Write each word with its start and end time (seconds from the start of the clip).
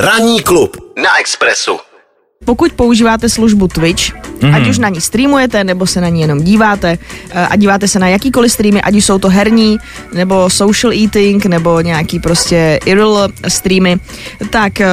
Ranní 0.00 0.40
klub 0.40 0.76
na 1.02 1.20
Expressu. 1.20 1.78
Pokud 2.44 2.72
používáte 2.72 3.28
službu 3.28 3.68
Twitch, 3.68 4.12
mm-hmm. 4.12 4.56
ať 4.56 4.68
už 4.68 4.78
na 4.78 4.88
ní 4.88 5.00
streamujete, 5.00 5.64
nebo 5.64 5.86
se 5.86 6.00
na 6.00 6.08
ní 6.08 6.20
jenom 6.20 6.40
díváte, 6.40 6.98
eh, 7.30 7.46
a 7.46 7.56
díváte 7.56 7.88
se 7.88 7.98
na 7.98 8.08
jakýkoliv 8.08 8.52
streamy, 8.52 8.82
ať 8.82 8.94
už 8.94 9.04
jsou 9.04 9.18
to 9.18 9.28
herní, 9.28 9.78
nebo 10.12 10.50
social 10.50 10.92
eating, 10.92 11.46
nebo 11.46 11.80
nějaký 11.80 12.18
prostě 12.18 12.80
IRL 12.84 13.28
streamy, 13.48 13.96
tak 14.50 14.80
eh, 14.80 14.88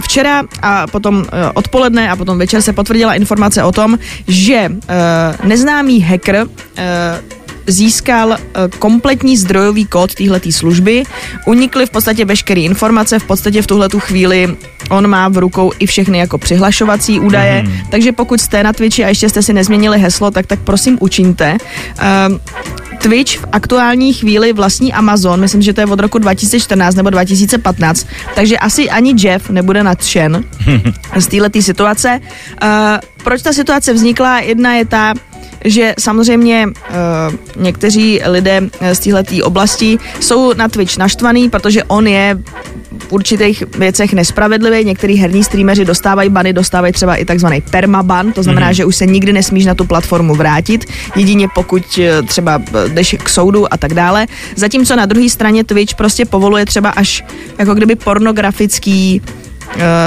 včera 0.00 0.42
a 0.62 0.86
potom 0.86 1.24
eh, 1.28 1.52
odpoledne 1.54 2.10
a 2.10 2.16
potom 2.16 2.38
večer 2.38 2.62
se 2.62 2.72
potvrdila 2.72 3.14
informace 3.14 3.64
o 3.64 3.72
tom, 3.72 3.98
že 4.28 4.72
neznámý 5.44 6.00
hacker 6.00 6.46
získal 7.68 8.32
eh, 8.32 8.38
kompletní 8.78 9.36
zdrojový 9.36 9.86
kód 9.86 10.14
téhleté 10.14 10.52
služby, 10.52 11.04
unikly 11.46 11.86
v 11.86 11.90
podstatě 11.90 12.24
veškeré 12.24 12.60
informace, 12.60 13.18
v 13.18 13.24
podstatě 13.24 13.62
v 13.62 13.66
tuhle 13.66 13.88
chvíli 13.98 14.56
on 14.90 15.06
má 15.06 15.28
v 15.28 15.38
rukou 15.38 15.72
i 15.78 15.86
všechny 15.86 16.18
jako 16.18 16.38
přihlašovací 16.38 17.20
údaje, 17.20 17.62
mm. 17.62 17.72
takže 17.90 18.12
pokud 18.12 18.40
jste 18.40 18.62
na 18.62 18.72
Twitchi 18.72 19.04
a 19.04 19.08
ještě 19.08 19.28
jste 19.28 19.42
si 19.42 19.52
nezměnili 19.52 19.98
heslo, 19.98 20.30
tak 20.30 20.46
tak 20.46 20.58
prosím 20.60 20.98
učiňte. 21.00 21.58
Uh, 22.30 22.38
Twitch 22.98 23.38
v 23.38 23.44
aktuální 23.52 24.12
chvíli 24.12 24.52
vlastní 24.52 24.92
Amazon, 24.92 25.40
myslím, 25.40 25.62
že 25.62 25.72
to 25.72 25.80
je 25.80 25.86
od 25.86 26.00
roku 26.00 26.18
2014 26.18 26.94
nebo 26.94 27.10
2015, 27.10 28.06
takže 28.34 28.58
asi 28.58 28.90
ani 28.90 29.14
Jeff 29.18 29.50
nebude 29.50 29.82
nadšen 29.82 30.44
z 31.16 31.26
této 31.26 31.62
situace. 31.62 32.20
Uh, 32.62 32.68
proč 33.24 33.42
ta 33.42 33.52
situace 33.52 33.92
vznikla? 33.92 34.40
Jedna 34.40 34.74
je 34.74 34.84
ta, 34.84 35.14
že 35.64 35.94
samozřejmě 35.98 36.66
uh, 36.66 37.62
někteří 37.62 38.20
lidé 38.26 38.62
eh, 38.80 38.94
z 38.94 38.98
této 38.98 39.44
oblasti 39.44 39.98
jsou 40.20 40.52
na 40.54 40.68
Twitch 40.68 40.98
naštvaný, 40.98 41.50
protože 41.50 41.84
on 41.84 42.06
je 42.06 42.38
v 42.98 43.12
určitých 43.12 43.64
věcech 43.78 44.12
nespravedlivý. 44.12 44.84
Některý 44.84 45.16
herní 45.16 45.44
streameři 45.44 45.84
dostávají 45.84 46.30
bany, 46.30 46.52
dostávají 46.52 46.92
třeba 46.92 47.16
i 47.16 47.24
takzvaný 47.24 47.60
permaban, 47.60 48.32
to 48.32 48.42
znamená, 48.42 48.70
mm-hmm. 48.70 48.74
že 48.74 48.84
už 48.84 48.96
se 48.96 49.06
nikdy 49.06 49.32
nesmíš 49.32 49.66
na 49.66 49.74
tu 49.74 49.84
platformu 49.84 50.34
vrátit, 50.34 50.84
jedině 51.16 51.48
pokud 51.54 51.82
eh, 51.98 52.22
třeba 52.22 52.62
jdeš 52.88 53.16
k 53.22 53.28
soudu 53.28 53.72
a 53.72 53.76
tak 53.76 53.94
dále. 53.94 54.26
Zatímco 54.56 54.96
na 54.96 55.06
druhé 55.06 55.28
straně 55.28 55.64
Twitch 55.64 55.94
prostě 55.94 56.24
povoluje 56.24 56.66
třeba 56.66 56.90
až 56.90 57.24
jako 57.58 57.74
kdyby 57.74 57.96
pornografický 57.96 59.22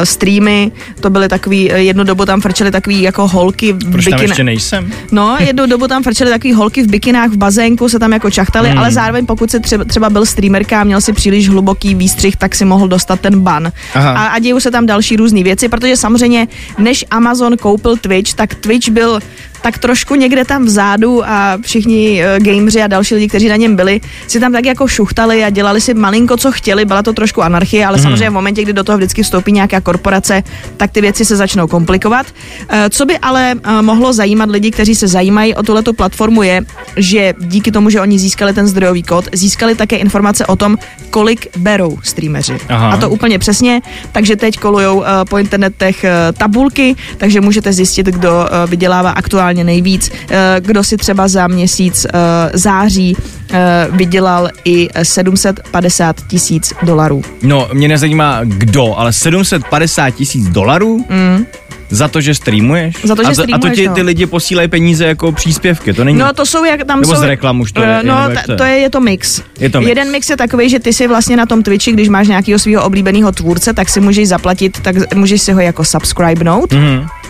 streamy, 0.03 0.71
to 0.99 1.09
byly 1.09 1.29
takový, 1.29 1.71
eh, 1.71 1.79
jednu 1.79 2.03
dobu 2.03 2.25
tam 2.25 2.41
frčely 2.41 2.71
takový 2.71 3.01
jako 3.01 3.27
holky 3.27 3.73
v 3.73 3.91
Proč 3.91 4.05
tam 4.05 4.21
ještě 4.21 4.43
nejsem? 4.43 4.91
No, 5.11 5.37
jednu 5.39 5.65
dobu 5.65 5.87
tam 5.87 6.03
frčely 6.03 6.29
takový 6.29 6.53
holky 6.53 6.83
v 6.83 6.87
bikinách 6.87 7.29
v 7.29 7.37
bazénku, 7.37 7.89
se 7.89 7.99
tam 7.99 8.13
jako 8.13 8.31
čachtali, 8.31 8.69
hmm. 8.69 8.79
ale 8.79 8.91
zároveň 8.91 9.25
pokud 9.25 9.51
se 9.51 9.59
třeba, 9.59 9.83
třeba 9.83 10.09
byl 10.09 10.25
streamerka 10.25 10.81
a 10.81 10.83
měl 10.83 11.01
si 11.01 11.13
příliš 11.13 11.49
hluboký 11.49 11.95
výstřih, 11.95 12.35
tak 12.35 12.55
si 12.55 12.65
mohl 12.65 12.87
dostat 12.87 13.19
ten 13.19 13.39
ban. 13.39 13.71
Aha. 13.93 14.11
A, 14.11 14.25
a 14.25 14.39
dějou 14.39 14.59
se 14.59 14.71
tam 14.71 14.85
další 14.85 15.15
různé 15.15 15.43
věci, 15.43 15.69
protože 15.69 15.97
samozřejmě 15.97 16.47
než 16.77 17.05
Amazon 17.11 17.57
koupil 17.57 17.97
Twitch, 17.97 18.33
tak 18.33 18.55
Twitch 18.55 18.89
byl 18.89 19.19
tak 19.61 19.77
trošku 19.77 20.15
někde 20.15 20.45
tam 20.45 20.65
vzadu 20.65 21.25
a 21.25 21.57
všichni 21.61 22.23
uh, 22.23 22.43
gameři 22.43 22.81
a 22.81 22.87
další 22.87 23.15
lidi, 23.15 23.27
kteří 23.27 23.47
na 23.47 23.55
něm 23.55 23.75
byli, 23.75 24.01
si 24.27 24.39
tam 24.39 24.51
tak 24.51 24.65
jako 24.65 24.87
šuchtali 24.87 25.43
a 25.43 25.49
dělali 25.49 25.81
si 25.81 25.93
malinko, 25.93 26.37
co 26.37 26.51
chtěli, 26.51 26.85
byla 26.85 27.03
to 27.03 27.13
trošku 27.13 27.43
anarchie, 27.43 27.85
ale 27.85 27.97
hmm. 27.97 28.03
samozřejmě 28.03 28.29
v 28.29 28.33
momentě, 28.33 28.61
kdy 28.61 28.73
do 28.73 28.83
toho 28.83 28.97
vždycky 28.97 29.23
vstoupí 29.23 29.51
nějaká 29.51 29.81
korporace, 29.81 30.43
tak 30.77 30.91
ty 30.91 31.01
věci 31.01 31.25
se 31.25 31.35
začnou 31.35 31.67
komplikovat. 31.67 32.25
Uh, 32.27 32.77
co 32.89 33.05
by 33.05 33.17
ale 33.17 33.53
uh, 33.55 33.81
mohlo 33.81 34.13
zajímat 34.13 34.49
lidi, 34.49 34.71
kteří 34.71 34.95
se 34.95 35.07
zajímají 35.07 35.55
o 35.55 35.63
tuhletu 35.63 35.93
platformu, 35.93 36.43
je, 36.43 36.61
že 36.95 37.33
díky 37.39 37.71
tomu, 37.71 37.89
že 37.89 38.01
oni 38.01 38.19
získali 38.19 38.53
ten 38.53 38.67
zdrojový 38.67 39.03
kód, 39.03 39.25
získali 39.33 39.75
také 39.75 39.95
informace 39.95 40.45
o 40.45 40.55
tom, 40.55 40.77
kolik 41.09 41.57
berou 41.57 41.97
streameři. 42.03 42.57
Aha. 42.69 42.89
A 42.89 42.97
to 42.97 43.09
úplně 43.09 43.39
přesně, 43.39 43.81
takže 44.11 44.35
teď 44.35 44.57
kolujou 44.57 44.97
uh, 44.97 45.05
po 45.29 45.37
internetech 45.37 46.05
uh, 46.05 46.37
tabulky, 46.37 46.95
takže 47.17 47.41
můžete 47.41 47.73
zjistit, 47.73 48.05
kdo 48.05 48.31
uh, 48.31 48.69
vydělává 48.69 49.11
aktuálně 49.11 49.50
aktuálně 49.51 49.63
nejvíc. 49.63 50.11
Eh, 50.29 50.55
kdo 50.59 50.83
si 50.83 50.97
třeba 50.97 51.27
za 51.27 51.47
měsíc 51.47 52.05
eh, 52.05 52.51
září 52.53 53.17
eh, 53.51 53.87
vydělal 53.91 54.49
i 54.65 54.89
750 55.03 56.27
tisíc 56.27 56.73
dolarů. 56.83 57.21
No, 57.43 57.69
mě 57.73 57.87
nezajímá 57.87 58.39
kdo, 58.43 58.95
ale 58.97 59.13
750 59.13 60.11
tisíc 60.11 60.49
dolarů? 60.49 61.05
Mm. 61.09 61.45
Za 61.89 62.07
to, 62.07 62.21
že 62.21 62.35
streamuješ? 62.35 62.95
Za 63.03 63.15
to, 63.15 63.23
že 63.23 63.31
a, 63.31 63.35
to, 63.35 63.43
a 63.53 63.57
to 63.59 63.69
ti 63.69 63.87
no. 63.87 63.93
ty 63.93 64.01
lidi 64.01 64.25
posílají 64.25 64.67
peníze 64.67 65.05
jako 65.05 65.31
příspěvky, 65.31 65.93
to 65.93 66.03
není? 66.03 66.19
No 66.19 66.33
to 66.33 66.45
jsou 66.45 66.63
jak 66.63 66.83
tam 66.83 67.01
Nebo 67.01 67.13
jsou... 67.13 67.21
z 67.21 67.23
reklam 67.23 67.61
už 67.61 67.71
to 67.71 67.81
je? 67.83 67.99
No, 68.03 68.15
ta, 68.15 68.55
to 68.55 68.63
je, 68.63 68.77
je 68.77 68.89
to 68.89 68.99
mix. 68.99 69.41
Je 69.59 69.69
to 69.69 69.79
mix. 69.79 69.89
Jeden 69.89 70.11
mix 70.11 70.29
je 70.29 70.37
takový, 70.37 70.69
že 70.69 70.79
ty 70.79 70.93
si 70.93 71.07
vlastně 71.07 71.37
na 71.37 71.45
tom 71.45 71.63
Twitchi, 71.63 71.91
když 71.91 72.09
máš 72.09 72.27
nějakého 72.27 72.59
svého 72.59 72.83
oblíbeného 72.83 73.31
tvůrce, 73.31 73.73
tak 73.73 73.89
si 73.89 73.99
můžeš 73.99 74.27
zaplatit, 74.27 74.79
tak 74.79 75.13
můžeš 75.15 75.41
si 75.41 75.51
ho 75.51 75.59
jako 75.59 75.83
subscribenout. 75.83 76.71
Mm-hmm 76.71 77.20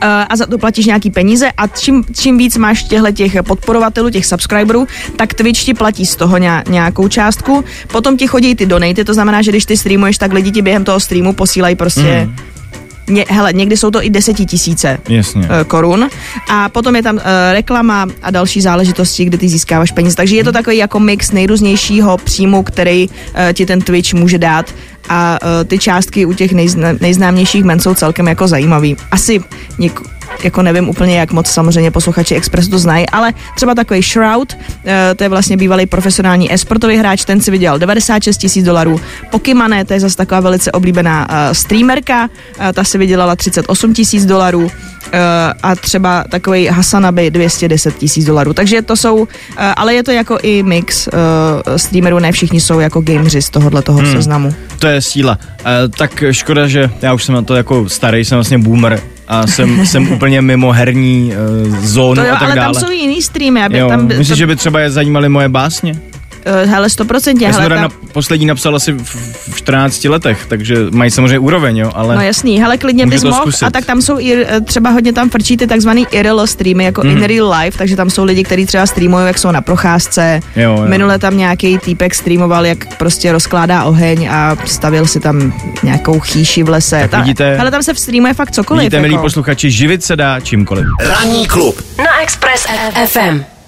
a 0.00 0.36
za 0.36 0.46
to 0.46 0.58
platíš 0.58 0.86
nějaký 0.86 1.10
peníze 1.10 1.50
a 1.56 1.66
čím, 1.66 2.04
čím 2.14 2.38
víc 2.38 2.56
máš 2.56 2.82
těchto 2.82 3.12
těch 3.12 3.36
podporovatelů, 3.46 4.10
těch 4.10 4.26
subscriberů, 4.26 4.86
tak 5.16 5.34
Twitch 5.34 5.64
ti 5.64 5.74
platí 5.74 6.06
z 6.06 6.16
toho 6.16 6.38
nějakou 6.68 7.08
částku. 7.08 7.64
Potom 7.92 8.16
ti 8.16 8.26
chodí 8.26 8.54
ty 8.54 8.66
donaty, 8.66 9.04
to 9.04 9.14
znamená, 9.14 9.42
že 9.42 9.50
když 9.50 9.64
ty 9.64 9.76
streamuješ, 9.76 10.18
tak 10.18 10.32
lidi 10.32 10.50
ti 10.50 10.62
během 10.62 10.84
toho 10.84 11.00
streamu 11.00 11.32
posílají 11.32 11.76
prostě 11.76 12.26
mm 12.26 12.36
Ně, 13.10 13.24
hele, 13.28 13.52
někdy 13.52 13.76
jsou 13.76 13.90
to 13.90 14.04
i 14.04 14.10
desetitisíce 14.10 14.98
Jasně. 15.08 15.42
Uh, 15.42 15.48
korun. 15.66 16.08
A 16.48 16.68
potom 16.68 16.96
je 16.96 17.02
tam 17.02 17.16
uh, 17.16 17.22
reklama 17.52 18.06
a 18.22 18.30
další 18.30 18.60
záležitosti, 18.60 19.24
kde 19.24 19.38
ty 19.38 19.48
získáváš 19.48 19.90
peníze. 19.90 20.16
Takže 20.16 20.36
je 20.36 20.44
to 20.44 20.52
takový 20.52 20.76
jako 20.76 21.00
mix 21.00 21.30
nejrůznějšího 21.30 22.18
příjmu, 22.18 22.62
který 22.62 23.08
uh, 23.08 23.14
ti 23.52 23.66
ten 23.66 23.80
Twitch 23.80 24.14
může 24.14 24.38
dát 24.38 24.74
a 25.08 25.38
uh, 25.42 25.64
ty 25.64 25.78
částky 25.78 26.26
u 26.26 26.32
těch 26.32 26.52
nejzna, 26.52 26.88
nejznámějších 27.00 27.64
men 27.64 27.80
jsou 27.80 27.94
celkem 27.94 28.28
jako 28.28 28.48
zajímavý. 28.48 28.96
Asi 29.10 29.40
něk, 29.78 30.00
jako 30.44 30.62
nevím 30.62 30.88
úplně, 30.88 31.18
jak 31.18 31.32
moc 31.32 31.50
samozřejmě 31.50 31.90
posluchači 31.90 32.34
Express 32.34 32.68
to 32.68 32.78
znají, 32.78 33.08
ale 33.08 33.32
třeba 33.56 33.74
takový 33.74 34.02
Shroud, 34.02 34.56
eh, 34.86 35.14
to 35.16 35.24
je 35.24 35.28
vlastně 35.28 35.56
bývalý 35.56 35.86
profesionální 35.86 36.52
esportový 36.54 36.96
hráč, 36.96 37.24
ten 37.24 37.40
si 37.40 37.50
vydělal 37.50 37.78
96 37.78 38.36
tisíc 38.36 38.64
dolarů. 38.64 39.00
Pokimane, 39.30 39.84
to 39.84 39.92
je 39.92 40.00
zase 40.00 40.16
taková 40.16 40.40
velice 40.40 40.72
oblíbená 40.72 41.28
uh, 41.30 41.52
streamerka, 41.52 42.24
uh, 42.24 42.66
ta 42.72 42.84
si 42.84 42.98
vydělala 42.98 43.36
38 43.36 43.94
tisíc 43.94 44.26
dolarů 44.26 44.70
a 45.62 45.76
třeba 45.76 46.24
takový 46.30 46.66
Hasanabi 46.66 47.30
210 47.30 47.94
tisíc 47.98 48.24
dolarů. 48.24 48.52
Takže 48.54 48.82
to 48.82 48.96
jsou, 48.96 49.28
ale 49.76 49.94
je 49.94 50.02
to 50.02 50.10
jako 50.10 50.38
i 50.42 50.62
mix 50.62 51.08
streamerů, 51.76 52.18
ne 52.18 52.32
všichni 52.32 52.60
jsou 52.60 52.80
jako 52.80 53.00
gameři 53.00 53.42
z 53.42 53.50
tohohle 53.50 53.82
toho 53.82 53.98
hmm. 53.98 54.12
seznamu. 54.12 54.54
To 54.78 54.86
je 54.86 55.02
síla. 55.02 55.38
Tak 55.98 56.24
škoda, 56.30 56.68
že 56.68 56.90
já 57.02 57.14
už 57.14 57.24
jsem 57.24 57.34
na 57.34 57.42
to 57.42 57.56
jako 57.56 57.88
starý, 57.88 58.24
jsem 58.24 58.36
vlastně 58.36 58.58
boomer, 58.58 59.00
a 59.30 59.46
jsem, 59.46 59.86
jsem 59.86 60.12
úplně 60.12 60.42
mimo 60.42 60.72
herní 60.72 61.32
uh, 61.68 61.76
zónu 61.84 62.14
to 62.14 62.28
jo, 62.28 62.34
a 62.34 62.38
tak 62.38 62.42
ale 62.42 62.54
dále. 62.54 62.74
tam 62.74 62.82
jsou 62.82 62.90
jiný 62.90 63.22
streamy, 63.22 63.64
aby 63.64 63.78
jo, 63.78 63.88
tam... 63.88 64.06
Myslíš, 64.06 64.28
to... 64.28 64.34
že 64.34 64.46
by 64.46 64.56
třeba 64.56 64.80
je 64.80 64.90
zajímaly 64.90 65.28
moje 65.28 65.48
básně? 65.48 66.00
Uh, 66.46 66.70
hele, 66.70 66.90
stoprocentně. 66.90 67.46
Já 67.46 67.52
jsem 67.52 67.62
jsem 67.62 67.70
ta... 67.70 67.80
na 67.82 67.88
poslední 68.12 68.46
napsal 68.46 68.76
asi 68.76 68.92
v, 68.92 69.16
v 69.52 69.56
14 69.56 70.04
letech, 70.04 70.46
takže 70.48 70.76
mají 70.90 71.10
samozřejmě 71.10 71.38
úroveň, 71.38 71.76
jo, 71.76 71.90
ale... 71.94 72.14
No 72.14 72.22
jasný, 72.22 72.60
hele, 72.60 72.78
klidně 72.78 73.06
bys 73.06 73.24
mohl, 73.24 73.50
a 73.66 73.70
tak 73.70 73.84
tam 73.84 74.02
jsou 74.02 74.18
i, 74.18 74.46
eh, 74.48 74.60
třeba 74.60 74.90
hodně 74.90 75.12
tam 75.12 75.30
frčí 75.30 75.56
ty 75.56 75.66
takzvaný 75.66 76.06
IRL 76.10 76.46
streamy, 76.46 76.84
jako 76.84 77.02
mm. 77.02 77.10
in 77.10 77.22
real 77.22 77.54
life, 77.60 77.78
takže 77.78 77.96
tam 77.96 78.10
jsou 78.10 78.24
lidi, 78.24 78.44
kteří 78.44 78.66
třeba 78.66 78.86
streamují, 78.86 79.26
jak 79.26 79.38
jsou 79.38 79.50
na 79.50 79.60
procházce. 79.60 80.40
Jo, 80.56 80.62
jo. 80.62 80.84
Minule 80.88 81.18
tam 81.18 81.36
nějaký 81.36 81.78
týpek 81.78 82.14
streamoval, 82.14 82.66
jak 82.66 82.96
prostě 82.96 83.32
rozkládá 83.32 83.84
oheň 83.84 84.28
a 84.30 84.56
stavil 84.64 85.06
si 85.06 85.20
tam 85.20 85.52
nějakou 85.82 86.20
chýši 86.20 86.62
v 86.62 86.68
lese. 86.68 87.08
Tak 87.10 87.20
vidíte, 87.20 87.58
ale 87.58 87.70
tam 87.70 87.82
se 87.82 87.94
streamuje 87.94 88.34
fakt 88.34 88.50
cokoliv. 88.50 88.80
Vidíte, 88.80 88.96
jako. 88.96 89.08
milí 89.08 89.18
posluchači, 89.18 89.70
živit 89.70 90.04
se 90.04 90.16
dá 90.16 90.40
čímkoliv. 90.40 90.86
Ranní 91.00 91.46
klub 91.46 91.82
na 91.98 92.22
Express 92.22 92.66
FM. 93.06 93.59